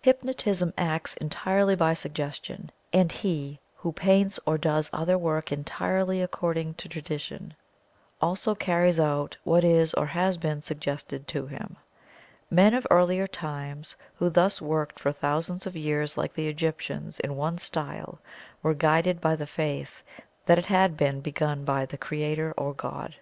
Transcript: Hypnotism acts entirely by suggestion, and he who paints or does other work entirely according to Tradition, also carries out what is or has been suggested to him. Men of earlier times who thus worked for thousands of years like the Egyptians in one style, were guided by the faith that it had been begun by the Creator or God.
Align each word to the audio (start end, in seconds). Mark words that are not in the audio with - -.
Hypnotism 0.00 0.72
acts 0.78 1.14
entirely 1.18 1.76
by 1.76 1.92
suggestion, 1.92 2.72
and 2.90 3.12
he 3.12 3.60
who 3.76 3.92
paints 3.92 4.40
or 4.46 4.56
does 4.56 4.88
other 4.94 5.18
work 5.18 5.52
entirely 5.52 6.22
according 6.22 6.72
to 6.76 6.88
Tradition, 6.88 7.52
also 8.18 8.54
carries 8.54 8.98
out 8.98 9.36
what 9.44 9.64
is 9.64 9.92
or 9.92 10.06
has 10.06 10.38
been 10.38 10.62
suggested 10.62 11.28
to 11.28 11.46
him. 11.48 11.76
Men 12.50 12.72
of 12.72 12.86
earlier 12.90 13.26
times 13.26 13.94
who 14.16 14.30
thus 14.30 14.62
worked 14.62 14.98
for 14.98 15.12
thousands 15.12 15.66
of 15.66 15.76
years 15.76 16.16
like 16.16 16.32
the 16.32 16.48
Egyptians 16.48 17.20
in 17.20 17.36
one 17.36 17.58
style, 17.58 18.20
were 18.62 18.72
guided 18.72 19.20
by 19.20 19.36
the 19.36 19.46
faith 19.46 20.02
that 20.46 20.58
it 20.58 20.64
had 20.72 20.96
been 20.96 21.20
begun 21.20 21.66
by 21.66 21.84
the 21.84 21.98
Creator 21.98 22.54
or 22.56 22.72
God. 22.72 23.16